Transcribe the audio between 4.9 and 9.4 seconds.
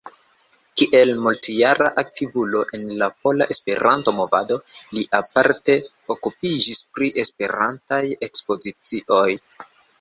li aparte okupiĝis pri Esperantaj ekspozicioj.